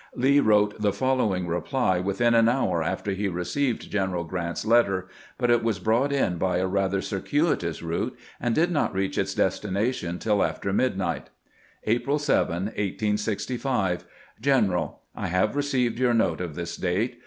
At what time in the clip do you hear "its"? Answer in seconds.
9.19-9.35